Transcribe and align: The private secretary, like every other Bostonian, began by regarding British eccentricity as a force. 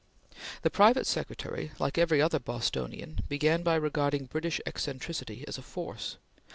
The 0.63 0.71
private 0.71 1.05
secretary, 1.05 1.73
like 1.77 1.95
every 1.99 2.23
other 2.23 2.39
Bostonian, 2.39 3.19
began 3.29 3.61
by 3.61 3.75
regarding 3.75 4.25
British 4.25 4.59
eccentricity 4.65 5.45
as 5.47 5.59
a 5.59 5.61
force. 5.61 6.17